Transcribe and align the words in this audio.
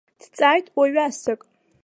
Дҵааит 0.21 0.67
уаҩасак. 0.77 1.41